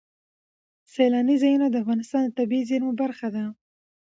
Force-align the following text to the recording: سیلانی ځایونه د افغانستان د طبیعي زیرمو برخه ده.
سیلانی 0.93 1.35
ځایونه 1.43 1.67
د 1.69 1.75
افغانستان 1.83 2.21
د 2.25 2.29
طبیعي 2.39 2.63
زیرمو 2.69 2.91
برخه 3.01 3.27
ده. 3.35 3.43